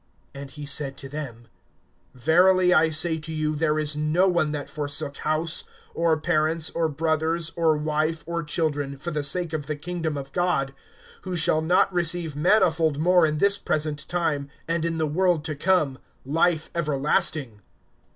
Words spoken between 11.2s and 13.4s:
(30)who shall not receive manifold more in